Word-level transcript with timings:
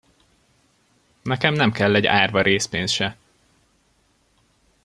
Nekem 1.21 1.53
nem 1.53 1.71
kell 1.71 1.95
egy 1.95 2.05
árva 2.05 2.41
rézpénz 2.41 2.91
se! 2.91 3.17